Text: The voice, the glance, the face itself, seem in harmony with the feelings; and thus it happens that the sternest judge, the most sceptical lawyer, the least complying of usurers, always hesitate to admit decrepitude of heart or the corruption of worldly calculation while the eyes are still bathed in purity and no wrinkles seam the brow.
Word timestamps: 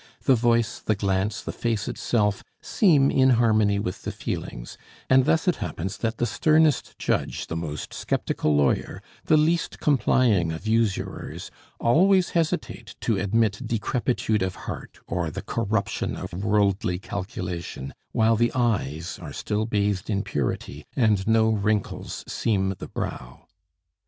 The 0.23 0.33
voice, 0.33 0.79
the 0.79 0.95
glance, 0.95 1.43
the 1.43 1.51
face 1.51 1.87
itself, 1.87 2.43
seem 2.59 3.11
in 3.11 3.29
harmony 3.37 3.77
with 3.77 4.01
the 4.01 4.11
feelings; 4.11 4.75
and 5.11 5.25
thus 5.25 5.47
it 5.47 5.57
happens 5.57 5.97
that 5.99 6.17
the 6.17 6.25
sternest 6.25 6.97
judge, 6.97 7.45
the 7.45 7.55
most 7.55 7.93
sceptical 7.93 8.55
lawyer, 8.55 9.03
the 9.25 9.37
least 9.37 9.79
complying 9.79 10.51
of 10.51 10.65
usurers, 10.65 11.51
always 11.79 12.29
hesitate 12.31 12.95
to 13.01 13.19
admit 13.19 13.61
decrepitude 13.63 14.41
of 14.41 14.55
heart 14.65 14.97
or 15.05 15.29
the 15.29 15.43
corruption 15.43 16.15
of 16.17 16.33
worldly 16.33 16.97
calculation 16.97 17.93
while 18.11 18.35
the 18.35 18.51
eyes 18.55 19.19
are 19.21 19.31
still 19.31 19.67
bathed 19.67 20.09
in 20.09 20.23
purity 20.23 20.83
and 20.95 21.27
no 21.27 21.51
wrinkles 21.51 22.23
seam 22.27 22.73
the 22.79 22.87
brow. 22.87 23.45